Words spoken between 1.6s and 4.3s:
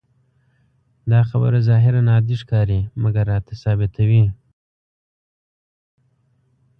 ظاهراً عادي ښکاري، مګر راته ثابتوي.